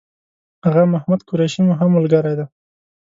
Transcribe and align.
آغا 0.67 0.83
محمد 0.93 1.21
قریشي 1.29 1.61
مو 1.65 1.73
هم 1.79 1.89
ملګری 1.97 2.33
دی. 2.37 2.45